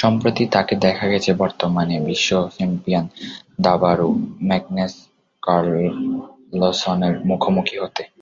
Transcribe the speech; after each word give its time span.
সম্প্রতি 0.00 0.44
তাঁকে 0.54 0.74
দেখা 0.86 1.06
গেছে 1.08 1.30
বর্তমানে 1.34 1.96
বিশ্বচ্যাম্পিয়ন 2.06 3.06
দাবাড়ু 3.60 4.08
ম্যাগনাস 4.48 4.92
কার্লসেনের 5.42 7.14
মুখোমুখি 7.28 7.76
হতে। 7.82 8.02